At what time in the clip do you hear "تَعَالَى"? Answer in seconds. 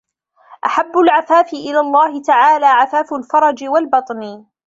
2.21-2.65